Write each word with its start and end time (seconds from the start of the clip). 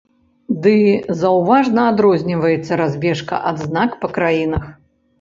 Ды 0.63 0.71
заўважна 1.19 1.81
адрозніваецца 1.91 2.81
разбежка 2.85 3.45
адзнак 3.55 3.89
па 4.03 4.15
краінах. 4.21 4.63